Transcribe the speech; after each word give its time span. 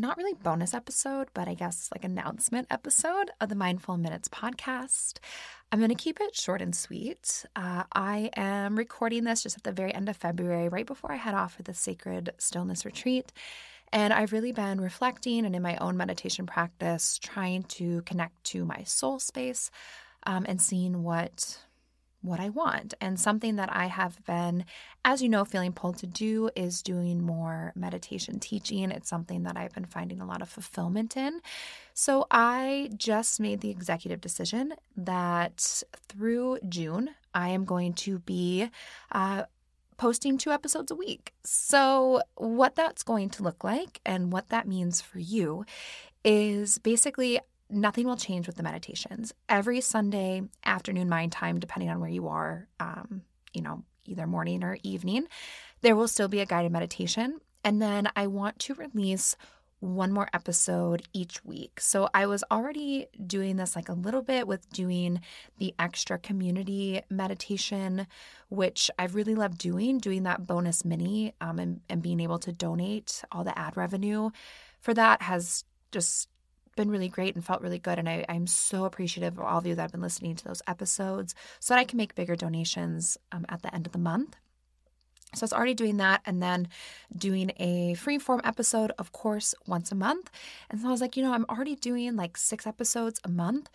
not 0.00 0.16
really 0.16 0.34
bonus 0.34 0.72
episode, 0.72 1.28
but 1.34 1.46
I 1.46 1.54
guess 1.54 1.90
like 1.92 2.04
announcement 2.04 2.66
episode 2.70 3.30
of 3.40 3.50
the 3.50 3.54
Mindful 3.54 3.98
Minutes 3.98 4.28
podcast. 4.28 5.18
I'm 5.70 5.78
going 5.78 5.90
to 5.90 5.94
keep 5.94 6.20
it 6.20 6.34
short 6.34 6.62
and 6.62 6.74
sweet. 6.74 7.44
Uh, 7.54 7.84
I 7.92 8.30
am 8.34 8.76
recording 8.76 9.24
this 9.24 9.42
just 9.42 9.58
at 9.58 9.62
the 9.62 9.72
very 9.72 9.94
end 9.94 10.08
of 10.08 10.16
February, 10.16 10.68
right 10.68 10.86
before 10.86 11.12
I 11.12 11.16
head 11.16 11.34
off 11.34 11.54
for 11.56 11.62
the 11.62 11.74
Sacred 11.74 12.30
Stillness 12.38 12.86
Retreat. 12.86 13.30
And 13.92 14.12
I've 14.12 14.32
really 14.32 14.52
been 14.52 14.80
reflecting 14.80 15.44
and 15.44 15.54
in 15.54 15.62
my 15.62 15.76
own 15.76 15.96
meditation 15.96 16.46
practice, 16.46 17.18
trying 17.18 17.64
to 17.64 18.00
connect 18.02 18.42
to 18.44 18.64
my 18.64 18.84
soul 18.84 19.18
space 19.18 19.70
um, 20.26 20.46
and 20.48 20.62
seeing 20.62 21.02
what 21.02 21.58
what 22.22 22.40
I 22.40 22.48
want. 22.48 22.94
And 23.00 23.18
something 23.18 23.56
that 23.56 23.74
I 23.74 23.86
have 23.86 24.24
been, 24.26 24.64
as 25.04 25.22
you 25.22 25.28
know, 25.28 25.44
feeling 25.44 25.72
pulled 25.72 25.98
to 25.98 26.06
do 26.06 26.50
is 26.54 26.82
doing 26.82 27.22
more 27.22 27.72
meditation 27.74 28.38
teaching. 28.38 28.90
It's 28.90 29.08
something 29.08 29.44
that 29.44 29.56
I've 29.56 29.72
been 29.72 29.86
finding 29.86 30.20
a 30.20 30.26
lot 30.26 30.42
of 30.42 30.48
fulfillment 30.48 31.16
in. 31.16 31.40
So 31.94 32.26
I 32.30 32.90
just 32.96 33.40
made 33.40 33.60
the 33.60 33.70
executive 33.70 34.20
decision 34.20 34.74
that 34.96 35.82
through 36.08 36.58
June, 36.68 37.10
I 37.34 37.50
am 37.50 37.64
going 37.64 37.94
to 37.94 38.18
be. 38.20 38.68
Uh, 39.12 39.44
posting 39.96 40.38
two 40.38 40.50
episodes 40.50 40.90
a 40.90 40.94
week. 40.94 41.34
So, 41.44 42.22
what 42.36 42.74
that's 42.74 43.02
going 43.02 43.28
to 43.30 43.42
look 43.42 43.62
like 43.62 44.00
and 44.06 44.32
what 44.32 44.48
that 44.48 44.66
means 44.66 45.02
for 45.02 45.18
you 45.18 45.66
is 46.24 46.78
basically 46.78 47.38
nothing 47.70 48.06
will 48.06 48.16
change 48.16 48.46
with 48.46 48.56
the 48.56 48.62
meditations. 48.62 49.32
Every 49.48 49.80
Sunday 49.80 50.42
afternoon 50.64 51.08
mind 51.08 51.32
time, 51.32 51.58
depending 51.58 51.90
on 51.90 52.00
where 52.00 52.10
you 52.10 52.28
are, 52.28 52.68
um, 52.78 53.22
you 53.52 53.62
know, 53.62 53.84
either 54.06 54.26
morning 54.26 54.64
or 54.64 54.78
evening, 54.82 55.26
there 55.82 55.96
will 55.96 56.08
still 56.08 56.28
be 56.28 56.40
a 56.40 56.46
guided 56.46 56.72
meditation. 56.72 57.40
And 57.64 57.80
then 57.80 58.08
I 58.16 58.26
want 58.26 58.58
to 58.60 58.74
release 58.74 59.36
one 59.80 60.12
more 60.12 60.28
episode 60.34 61.02
each 61.14 61.42
week. 61.44 61.80
So 61.80 62.08
I 62.12 62.26
was 62.26 62.44
already 62.50 63.06
doing 63.26 63.56
this 63.56 63.74
like 63.74 63.88
a 63.88 63.94
little 63.94 64.20
bit 64.20 64.46
with 64.46 64.68
doing 64.70 65.20
the 65.58 65.74
extra 65.78 66.18
community 66.18 67.00
meditation, 67.08 68.06
which 68.50 68.90
I've 68.98 69.14
really 69.14 69.34
loved 69.34 69.56
doing, 69.56 69.98
doing 69.98 70.24
that 70.24 70.46
bonus 70.46 70.84
mini 70.84 71.34
um, 71.40 71.58
and, 71.58 71.80
and 71.88 72.02
being 72.02 72.20
able 72.20 72.38
to 72.40 72.52
donate 72.52 73.22
all 73.32 73.42
the 73.42 73.58
ad 73.58 73.76
revenue 73.76 74.30
for 74.80 74.92
that 74.94 75.22
has 75.22 75.64
just 75.92 76.28
been 76.80 76.90
really 76.90 77.08
great 77.08 77.34
and 77.34 77.44
felt 77.44 77.60
really 77.60 77.78
good. 77.78 77.98
And 77.98 78.08
I, 78.08 78.24
am 78.28 78.46
so 78.46 78.86
appreciative 78.86 79.38
of 79.38 79.44
all 79.44 79.58
of 79.58 79.66
you 79.66 79.74
that 79.74 79.82
have 79.82 79.92
been 79.92 80.00
listening 80.00 80.34
to 80.36 80.44
those 80.44 80.62
episodes 80.66 81.34
so 81.58 81.74
that 81.74 81.80
I 81.80 81.84
can 81.84 81.98
make 81.98 82.14
bigger 82.14 82.36
donations 82.36 83.18
um, 83.32 83.44
at 83.50 83.60
the 83.60 83.74
end 83.74 83.84
of 83.84 83.92
the 83.92 83.98
month. 83.98 84.36
So 85.34 85.44
I 85.44 85.44
was 85.44 85.52
already 85.52 85.74
doing 85.74 85.98
that 85.98 86.22
and 86.24 86.42
then 86.42 86.68
doing 87.14 87.52
a 87.58 87.94
free 87.94 88.18
form 88.18 88.40
episode, 88.44 88.92
of 88.98 89.12
course, 89.12 89.54
once 89.66 89.92
a 89.92 89.94
month. 89.94 90.30
And 90.70 90.80
so 90.80 90.88
I 90.88 90.90
was 90.90 91.02
like, 91.02 91.16
you 91.18 91.22
know, 91.22 91.34
I'm 91.34 91.46
already 91.50 91.76
doing 91.76 92.16
like 92.16 92.38
six 92.38 92.66
episodes 92.66 93.20
a 93.24 93.28
month, 93.28 93.68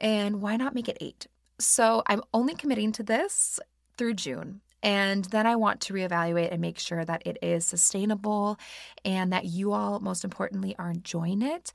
and 0.00 0.42
why 0.42 0.56
not 0.56 0.74
make 0.74 0.88
it 0.88 0.98
eight? 1.00 1.26
So 1.58 2.02
I'm 2.06 2.22
only 2.34 2.54
committing 2.54 2.90
to 2.92 3.02
this 3.02 3.60
through 3.96 4.14
June. 4.14 4.60
And 4.82 5.26
then 5.26 5.46
I 5.46 5.56
want 5.56 5.82
to 5.82 5.92
reevaluate 5.92 6.50
and 6.50 6.60
make 6.60 6.78
sure 6.78 7.04
that 7.04 7.22
it 7.26 7.36
is 7.42 7.66
sustainable 7.66 8.58
and 9.04 9.32
that 9.32 9.44
you 9.44 9.72
all, 9.72 10.00
most 10.00 10.24
importantly, 10.24 10.74
are 10.78 10.90
enjoying 10.90 11.42
it 11.42 11.70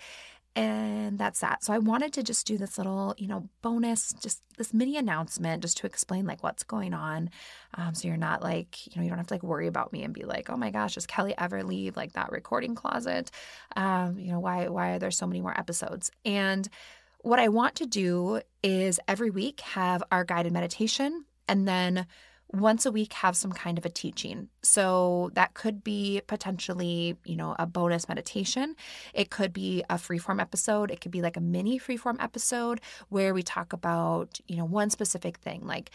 and 0.55 1.19
that's 1.19 1.41
that. 1.41 1.63
So 1.63 1.73
I 1.73 1.79
wanted 1.79 2.13
to 2.13 2.23
just 2.23 2.47
do 2.47 2.57
this 2.57 2.77
little, 2.77 3.13
you 3.17 3.27
know, 3.27 3.49
bonus, 3.61 4.13
just 4.13 4.41
this 4.57 4.73
mini 4.73 4.95
announcement 4.95 5.61
just 5.61 5.77
to 5.77 5.85
explain 5.85 6.25
like 6.25 6.43
what's 6.43 6.63
going 6.63 6.93
on. 6.93 7.29
Um, 7.73 7.93
so 7.93 8.07
you're 8.07 8.15
not 8.15 8.41
like, 8.41 8.87
you 8.87 8.93
know, 8.95 9.03
you 9.03 9.09
don't 9.09 9.17
have 9.17 9.27
to 9.27 9.33
like 9.33 9.43
worry 9.43 9.67
about 9.67 9.91
me 9.91 10.03
and 10.03 10.13
be 10.13 10.23
like, 10.23 10.49
oh 10.49 10.55
my 10.55 10.71
gosh, 10.71 10.95
does 10.95 11.05
Kelly 11.05 11.33
ever 11.37 11.63
leave 11.63 11.97
like 11.97 12.13
that 12.13 12.31
recording 12.31 12.73
closet? 12.73 13.31
Um, 13.75 14.17
you 14.17 14.31
know, 14.31 14.39
why 14.39 14.69
why 14.69 14.91
are 14.91 14.99
there 14.99 15.11
so 15.11 15.27
many 15.27 15.41
more 15.41 15.57
episodes? 15.57 16.09
And 16.23 16.67
what 17.19 17.39
I 17.39 17.49
want 17.49 17.75
to 17.75 17.85
do 17.85 18.41
is 18.63 18.99
every 19.07 19.31
week 19.31 19.59
have 19.61 20.03
our 20.11 20.23
guided 20.23 20.53
meditation 20.53 21.25
and 21.47 21.67
then 21.67 22.05
once 22.59 22.85
a 22.85 22.91
week 22.91 23.13
have 23.13 23.35
some 23.35 23.51
kind 23.51 23.77
of 23.77 23.85
a 23.85 23.89
teaching. 23.89 24.49
So 24.61 25.31
that 25.33 25.53
could 25.53 25.83
be 25.83 26.21
potentially, 26.27 27.17
you 27.25 27.35
know, 27.35 27.55
a 27.59 27.65
bonus 27.65 28.07
meditation. 28.07 28.75
It 29.13 29.29
could 29.29 29.53
be 29.53 29.83
a 29.89 29.95
freeform 29.95 30.41
episode. 30.41 30.91
It 30.91 31.01
could 31.01 31.11
be 31.11 31.21
like 31.21 31.37
a 31.37 31.41
mini 31.41 31.79
freeform 31.79 32.21
episode 32.21 32.81
where 33.09 33.33
we 33.33 33.43
talk 33.43 33.73
about, 33.73 34.39
you 34.47 34.57
know, 34.57 34.65
one 34.65 34.89
specific 34.89 35.37
thing 35.37 35.65
like 35.65 35.91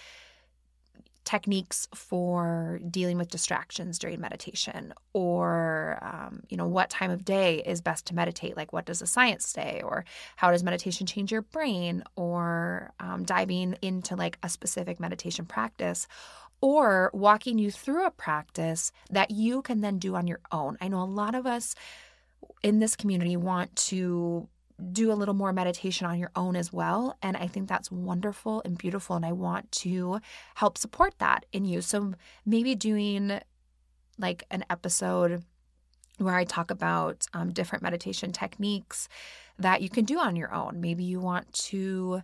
techniques 1.30 1.86
for 1.94 2.80
dealing 2.90 3.16
with 3.16 3.30
distractions 3.30 4.00
during 4.00 4.20
meditation 4.20 4.92
or 5.12 5.96
um, 6.02 6.42
you 6.48 6.56
know 6.56 6.66
what 6.66 6.90
time 6.90 7.08
of 7.08 7.24
day 7.24 7.62
is 7.64 7.80
best 7.80 8.04
to 8.06 8.16
meditate? 8.16 8.56
Like 8.56 8.72
what 8.72 8.84
does 8.84 8.98
the 8.98 9.06
science 9.06 9.46
say? 9.46 9.80
Or 9.84 10.04
how 10.34 10.50
does 10.50 10.64
meditation 10.64 11.06
change 11.06 11.30
your 11.30 11.42
brain? 11.42 12.02
Or 12.16 12.92
um, 12.98 13.22
diving 13.22 13.76
into 13.80 14.16
like 14.16 14.38
a 14.42 14.48
specific 14.48 14.98
meditation 14.98 15.44
practice 15.46 16.08
or 16.60 17.12
walking 17.14 17.60
you 17.60 17.70
through 17.70 18.04
a 18.04 18.10
practice 18.10 18.90
that 19.08 19.30
you 19.30 19.62
can 19.62 19.82
then 19.82 20.00
do 20.00 20.16
on 20.16 20.26
your 20.26 20.40
own. 20.50 20.76
I 20.80 20.88
know 20.88 21.00
a 21.00 21.04
lot 21.04 21.36
of 21.36 21.46
us 21.46 21.76
in 22.64 22.80
this 22.80 22.96
community 22.96 23.36
want 23.36 23.74
to 23.76 24.48
do 24.92 25.12
a 25.12 25.14
little 25.14 25.34
more 25.34 25.52
meditation 25.52 26.06
on 26.06 26.18
your 26.18 26.30
own 26.34 26.56
as 26.56 26.72
well. 26.72 27.16
And 27.22 27.36
I 27.36 27.46
think 27.46 27.68
that's 27.68 27.90
wonderful 27.90 28.62
and 28.64 28.76
beautiful. 28.76 29.16
And 29.16 29.24
I 29.24 29.32
want 29.32 29.70
to 29.72 30.20
help 30.54 30.78
support 30.78 31.14
that 31.18 31.46
in 31.52 31.64
you. 31.64 31.80
So 31.80 32.14
maybe 32.44 32.74
doing 32.74 33.40
like 34.18 34.44
an 34.50 34.64
episode 34.70 35.44
where 36.18 36.36
I 36.36 36.44
talk 36.44 36.70
about 36.70 37.26
um, 37.32 37.52
different 37.52 37.82
meditation 37.82 38.32
techniques 38.32 39.08
that 39.58 39.80
you 39.82 39.88
can 39.88 40.04
do 40.04 40.18
on 40.18 40.36
your 40.36 40.52
own. 40.52 40.80
Maybe 40.80 41.04
you 41.04 41.20
want 41.20 41.52
to 41.52 42.22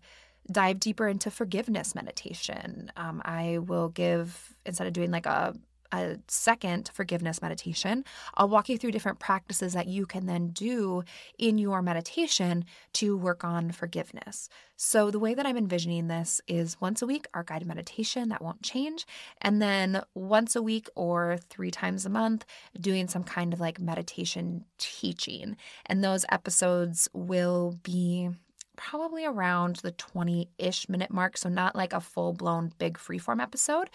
dive 0.50 0.78
deeper 0.78 1.08
into 1.08 1.30
forgiveness 1.30 1.94
meditation. 1.94 2.92
Um, 2.96 3.22
I 3.24 3.58
will 3.58 3.88
give, 3.88 4.54
instead 4.64 4.86
of 4.86 4.92
doing 4.92 5.10
like 5.10 5.26
a 5.26 5.54
a 5.92 6.19
second 6.28 6.91
forgiveness 6.92 7.42
meditation, 7.42 8.04
I'll 8.34 8.48
walk 8.48 8.69
you 8.69 8.78
through 8.78 8.92
different 8.92 9.19
practices 9.19 9.72
that 9.72 9.86
you 9.86 10.06
can 10.06 10.26
then 10.26 10.48
do 10.48 11.04
in 11.38 11.58
your 11.58 11.82
meditation 11.82 12.64
to 12.94 13.16
work 13.16 13.44
on 13.44 13.70
forgiveness. 13.72 14.48
So, 14.76 15.10
the 15.10 15.19
way 15.19 15.32
that 15.34 15.47
I'm 15.47 15.56
envisioning 15.56 16.08
this 16.08 16.41
is 16.47 16.80
once 16.80 17.00
a 17.00 17.06
week, 17.06 17.26
our 17.32 17.42
guided 17.42 17.66
meditation 17.66 18.28
that 18.28 18.42
won't 18.42 18.62
change. 18.62 19.06
And 19.41 19.62
then 19.62 20.02
once 20.14 20.54
a 20.54 20.62
week 20.62 20.88
or 20.94 21.38
three 21.48 21.70
times 21.70 22.04
a 22.04 22.10
month, 22.10 22.44
doing 22.78 23.08
some 23.08 23.24
kind 23.24 23.54
of 23.54 23.60
like 23.60 23.80
meditation 23.80 24.64
teaching. 24.78 25.56
And 25.86 26.04
those 26.04 26.26
episodes 26.30 27.08
will 27.14 27.78
be 27.82 28.30
probably 28.76 29.24
around 29.24 29.76
the 29.76 29.92
20 29.92 30.50
ish 30.58 30.88
minute 30.88 31.10
mark. 31.10 31.36
So, 31.36 31.48
not 31.48 31.74
like 31.74 31.92
a 31.92 32.00
full 32.00 32.32
blown 32.32 32.72
big 32.78 32.98
freeform 32.98 33.42
episode, 33.42 33.91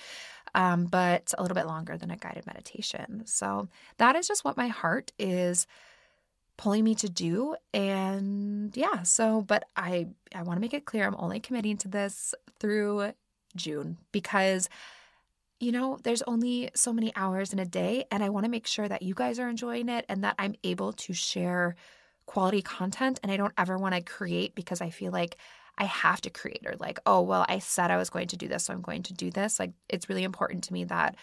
um, 0.56 0.86
but 0.86 1.34
a 1.38 1.42
little 1.42 1.56
bit 1.56 1.68
longer 1.68 1.98
than 1.98 2.12
a 2.12 2.18
guided 2.18 2.46
meditation. 2.46 3.24
So, 3.26 3.68
that 3.98 4.16
is 4.16 4.28
just 4.28 4.44
what 4.46 4.58
my 4.58 4.68
heart 4.68 5.12
is 5.20 5.68
pulling 6.58 6.84
me 6.84 6.94
to 6.94 7.10
do 7.10 7.56
and 7.74 8.78
yeah 8.78 9.02
so 9.02 9.42
but 9.42 9.64
i 9.76 10.06
i 10.36 10.44
want 10.44 10.58
to 10.58 10.62
make 10.62 10.76
it 10.76 10.86
clear 10.86 11.08
i'm 11.08 11.16
only 11.18 11.40
committing 11.40 11.76
to 11.76 11.88
this 11.88 12.36
through 12.60 13.12
june 13.56 13.98
because 14.12 14.70
you 15.62 15.72
know, 15.72 16.00
there's 16.04 16.24
only 16.24 16.72
so 16.74 16.92
many 16.92 17.16
hours 17.16 17.54
in 17.54 17.60
a 17.60 17.66
day, 17.66 18.06
and 18.10 18.24
I 18.24 18.30
want 18.30 18.46
to 18.46 18.50
make 18.50 18.66
sure 18.66 18.88
that 18.88 19.04
you 19.04 19.14
guys 19.14 19.38
are 19.38 19.48
enjoying 19.48 19.90
it 19.90 20.06
and 20.10 20.24
that 20.24 20.34
I'm 20.40 20.56
able 20.64 20.92
to 20.94 21.14
share 21.14 21.76
quality 22.26 22.64
content 22.64 23.20
and 23.22 23.32
I 23.32 23.38
don't 23.38 23.54
ever 23.58 23.78
want 23.78 23.94
to 23.94 24.02
create 24.02 24.56
because 24.56 24.82
I 24.82 24.90
feel 24.90 25.12
like 25.12 25.38
I 25.82 25.86
have 25.86 26.22
to 26.22 26.30
create 26.30 26.62
or 26.64 26.76
like, 26.80 27.00
oh, 27.08 27.22
well, 27.22 27.44
I 27.50 27.58
said 27.58 27.90
I 27.90 27.98
was 27.98 28.12
going 28.12 28.28
to 28.28 28.38
do 28.38 28.48
this, 28.48 28.66
so 28.66 28.74
I'm 28.74 28.82
going 28.82 29.02
to 29.02 29.14
do 29.16 29.32
this. 29.32 29.60
Like, 29.60 29.72
it's 29.90 30.08
really 30.08 30.24
important 30.24 30.64
to 30.66 30.74
me 30.74 30.84
that 30.84 31.16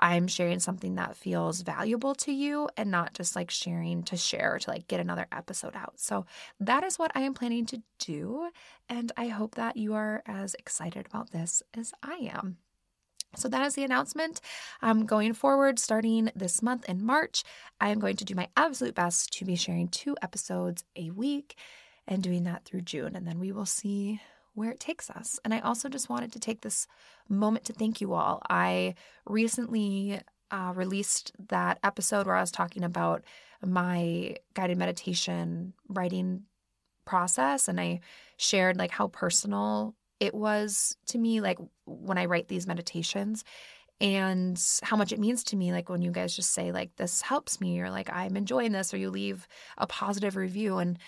I'm 0.00 0.26
sharing 0.26 0.58
something 0.58 0.96
that 0.96 1.14
feels 1.14 1.60
valuable 1.60 2.16
to 2.16 2.32
you 2.32 2.68
and 2.76 2.90
not 2.90 3.14
just 3.14 3.36
like 3.36 3.52
sharing 3.52 4.02
to 4.04 4.16
share 4.16 4.58
to 4.58 4.70
like 4.70 4.88
get 4.88 4.98
another 4.98 5.28
episode 5.30 5.76
out. 5.76 6.00
So, 6.00 6.26
that 6.58 6.82
is 6.82 6.98
what 6.98 7.12
I 7.14 7.20
am 7.20 7.34
planning 7.34 7.66
to 7.66 7.82
do. 8.00 8.50
And 8.88 9.12
I 9.16 9.28
hope 9.28 9.54
that 9.54 9.76
you 9.76 9.94
are 9.94 10.24
as 10.26 10.54
excited 10.54 11.06
about 11.06 11.30
this 11.30 11.62
as 11.72 11.92
I 12.02 12.30
am. 12.32 12.56
So 13.36 13.48
that 13.48 13.64
is 13.64 13.76
the 13.76 13.84
announcement. 13.84 14.40
Um, 14.82 15.06
going 15.06 15.34
forward, 15.34 15.78
starting 15.78 16.32
this 16.34 16.62
month 16.62 16.88
in 16.88 17.00
March, 17.00 17.44
I 17.80 17.90
am 17.90 18.00
going 18.00 18.16
to 18.16 18.24
do 18.24 18.34
my 18.34 18.48
absolute 18.56 18.96
best 18.96 19.32
to 19.34 19.44
be 19.44 19.54
sharing 19.54 19.86
two 19.86 20.16
episodes 20.20 20.82
a 20.96 21.10
week 21.10 21.56
and 22.10 22.22
doing 22.22 22.44
that 22.44 22.64
through 22.64 22.82
June. 22.82 23.16
And 23.16 23.26
then 23.26 23.38
we 23.38 23.52
will 23.52 23.64
see 23.64 24.20
where 24.54 24.72
it 24.72 24.80
takes 24.80 25.08
us. 25.08 25.38
And 25.44 25.54
I 25.54 25.60
also 25.60 25.88
just 25.88 26.10
wanted 26.10 26.32
to 26.32 26.40
take 26.40 26.60
this 26.60 26.86
moment 27.28 27.64
to 27.66 27.72
thank 27.72 28.00
you 28.00 28.12
all. 28.12 28.42
I 28.50 28.96
recently 29.24 30.20
uh, 30.50 30.72
released 30.74 31.32
that 31.48 31.78
episode 31.84 32.26
where 32.26 32.34
I 32.34 32.40
was 32.40 32.50
talking 32.50 32.82
about 32.82 33.22
my 33.64 34.34
guided 34.54 34.76
meditation 34.76 35.72
writing 35.88 36.42
process 37.04 37.68
and 37.68 37.80
I 37.80 38.00
shared 38.36 38.76
like 38.76 38.90
how 38.90 39.08
personal 39.08 39.94
it 40.18 40.34
was 40.34 40.96
to 41.06 41.18
me 41.18 41.40
like 41.40 41.58
when 41.86 42.18
I 42.18 42.26
write 42.26 42.48
these 42.48 42.66
meditations 42.66 43.44
and 44.00 44.60
how 44.82 44.96
much 44.96 45.12
it 45.12 45.18
means 45.18 45.44
to 45.44 45.56
me 45.56 45.72
like 45.72 45.88
when 45.88 46.02
you 46.02 46.10
guys 46.10 46.34
just 46.34 46.52
say 46.52 46.72
like 46.72 46.96
this 46.96 47.22
helps 47.22 47.60
me 47.60 47.80
or 47.80 47.90
like 47.90 48.10
I'm 48.12 48.36
enjoying 48.36 48.72
this 48.72 48.92
or 48.92 48.96
you 48.96 49.10
leave 49.10 49.46
a 49.78 49.86
positive 49.86 50.36
review 50.36 50.78
and 50.78 50.98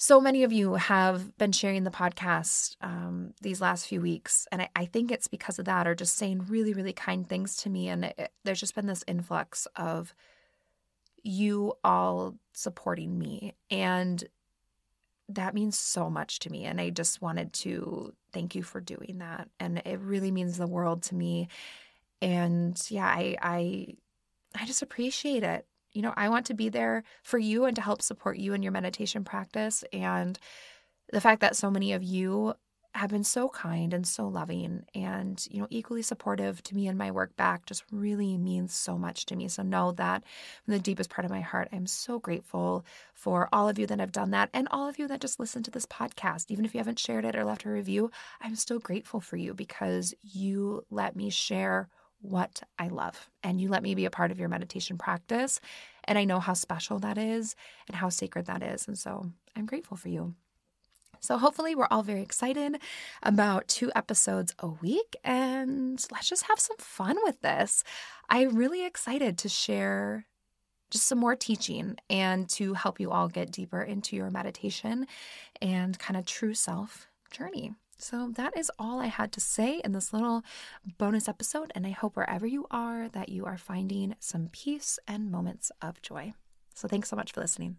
so 0.00 0.20
many 0.20 0.44
of 0.44 0.52
you 0.52 0.74
have 0.74 1.36
been 1.36 1.52
sharing 1.52 1.84
the 1.84 1.90
podcast 1.90 2.76
um, 2.80 3.34
these 3.42 3.60
last 3.60 3.86
few 3.86 4.00
weeks 4.00 4.46
and 4.50 4.62
I, 4.62 4.68
I, 4.74 4.84
think 4.86 5.10
it's 5.10 5.28
because 5.28 5.58
of 5.58 5.64
that 5.66 5.86
or 5.86 5.94
just 5.94 6.16
saying 6.16 6.46
really 6.48 6.72
really 6.72 6.92
kind 6.92 7.28
things 7.28 7.56
to 7.56 7.70
me 7.70 7.88
and 7.88 8.06
it, 8.06 8.32
there's 8.44 8.60
just 8.60 8.74
been 8.74 8.86
this 8.86 9.04
influx 9.06 9.66
of 9.76 10.14
you 11.22 11.74
all 11.84 12.36
supporting 12.54 13.18
me 13.18 13.54
and 13.70 14.24
that 15.28 15.54
means 15.54 15.78
so 15.78 16.08
much 16.08 16.38
to 16.40 16.50
me. 16.50 16.64
And 16.64 16.80
I 16.80 16.90
just 16.90 17.20
wanted 17.20 17.52
to 17.54 18.14
thank 18.32 18.54
you 18.54 18.62
for 18.62 18.80
doing 18.80 19.18
that. 19.18 19.48
And 19.60 19.82
it 19.84 20.00
really 20.00 20.30
means 20.30 20.56
the 20.56 20.66
world 20.66 21.02
to 21.04 21.14
me. 21.14 21.48
And 22.22 22.80
yeah, 22.88 23.06
I 23.06 23.36
I 23.40 23.86
I 24.54 24.64
just 24.64 24.82
appreciate 24.82 25.42
it. 25.42 25.66
You 25.92 26.02
know, 26.02 26.14
I 26.16 26.28
want 26.28 26.46
to 26.46 26.54
be 26.54 26.68
there 26.68 27.02
for 27.22 27.38
you 27.38 27.64
and 27.64 27.74
to 27.76 27.82
help 27.82 28.02
support 28.02 28.38
you 28.38 28.52
in 28.52 28.62
your 28.62 28.72
meditation 28.72 29.24
practice. 29.24 29.84
And 29.92 30.38
the 31.12 31.20
fact 31.20 31.40
that 31.40 31.56
so 31.56 31.70
many 31.70 31.92
of 31.92 32.02
you 32.02 32.54
have 32.94 33.10
been 33.10 33.24
so 33.24 33.48
kind 33.50 33.92
and 33.92 34.06
so 34.06 34.26
loving 34.26 34.84
and 34.94 35.46
you 35.50 35.60
know 35.60 35.66
equally 35.70 36.02
supportive 36.02 36.62
to 36.62 36.74
me 36.74 36.88
and 36.88 36.98
my 36.98 37.10
work 37.10 37.36
back 37.36 37.66
just 37.66 37.84
really 37.92 38.36
means 38.36 38.74
so 38.74 38.96
much 38.98 39.26
to 39.26 39.36
me 39.36 39.46
so 39.46 39.62
know 39.62 39.92
that 39.92 40.24
from 40.64 40.72
the 40.72 40.80
deepest 40.80 41.10
part 41.10 41.24
of 41.24 41.30
my 41.30 41.40
heart 41.40 41.68
i'm 41.70 41.86
so 41.86 42.18
grateful 42.18 42.84
for 43.14 43.48
all 43.52 43.68
of 43.68 43.78
you 43.78 43.86
that 43.86 44.00
have 44.00 44.10
done 44.10 44.30
that 44.30 44.48
and 44.52 44.66
all 44.70 44.88
of 44.88 44.98
you 44.98 45.06
that 45.06 45.20
just 45.20 45.38
listen 45.38 45.62
to 45.62 45.70
this 45.70 45.86
podcast 45.86 46.46
even 46.48 46.64
if 46.64 46.74
you 46.74 46.78
haven't 46.78 46.98
shared 46.98 47.24
it 47.24 47.36
or 47.36 47.44
left 47.44 47.64
a 47.64 47.70
review 47.70 48.10
i'm 48.40 48.56
still 48.56 48.78
grateful 48.78 49.20
for 49.20 49.36
you 49.36 49.54
because 49.54 50.14
you 50.22 50.82
let 50.90 51.14
me 51.14 51.30
share 51.30 51.88
what 52.20 52.62
I 52.78 52.88
love. 52.88 53.28
And 53.42 53.60
you 53.60 53.68
let 53.68 53.82
me 53.82 53.94
be 53.94 54.04
a 54.04 54.10
part 54.10 54.30
of 54.30 54.38
your 54.38 54.48
meditation 54.48 54.98
practice. 54.98 55.60
And 56.04 56.18
I 56.18 56.24
know 56.24 56.40
how 56.40 56.54
special 56.54 56.98
that 57.00 57.18
is 57.18 57.54
and 57.86 57.96
how 57.96 58.08
sacred 58.08 58.46
that 58.46 58.62
is. 58.62 58.88
And 58.88 58.98
so 58.98 59.30
I'm 59.56 59.66
grateful 59.66 59.96
for 59.96 60.08
you. 60.08 60.34
So, 61.20 61.36
hopefully, 61.36 61.74
we're 61.74 61.88
all 61.90 62.04
very 62.04 62.22
excited 62.22 62.78
about 63.24 63.66
two 63.66 63.90
episodes 63.96 64.54
a 64.60 64.68
week, 64.68 65.16
and 65.24 66.04
let's 66.12 66.28
just 66.28 66.44
have 66.44 66.60
some 66.60 66.76
fun 66.78 67.16
with 67.24 67.40
this. 67.40 67.82
I'm 68.28 68.54
really 68.54 68.86
excited 68.86 69.36
to 69.38 69.48
share 69.48 70.26
just 70.90 71.06
some 71.06 71.18
more 71.18 71.36
teaching 71.36 71.96
and 72.08 72.48
to 72.50 72.74
help 72.74 72.98
you 73.00 73.10
all 73.10 73.28
get 73.28 73.52
deeper 73.52 73.82
into 73.82 74.16
your 74.16 74.30
meditation 74.30 75.06
and 75.60 75.98
kind 75.98 76.16
of 76.16 76.24
true 76.24 76.54
self 76.54 77.08
journey. 77.30 77.74
So, 78.00 78.30
that 78.34 78.56
is 78.56 78.70
all 78.78 79.00
I 79.00 79.06
had 79.06 79.32
to 79.32 79.40
say 79.40 79.80
in 79.84 79.90
this 79.92 80.12
little 80.12 80.44
bonus 80.98 81.28
episode. 81.28 81.72
And 81.74 81.84
I 81.84 81.90
hope 81.90 82.16
wherever 82.16 82.46
you 82.46 82.66
are 82.70 83.08
that 83.08 83.28
you 83.28 83.44
are 83.44 83.58
finding 83.58 84.14
some 84.20 84.48
peace 84.52 85.00
and 85.08 85.32
moments 85.32 85.72
of 85.82 86.00
joy. 86.00 86.34
So, 86.74 86.86
thanks 86.86 87.08
so 87.08 87.16
much 87.16 87.32
for 87.32 87.40
listening. 87.40 87.76